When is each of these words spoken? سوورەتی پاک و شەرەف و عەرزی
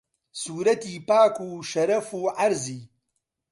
سوورەتی 0.41 0.95
پاک 1.09 1.35
و 1.41 1.49
شەرەف 1.71 2.07
و 2.19 2.21
عەرزی 2.39 2.81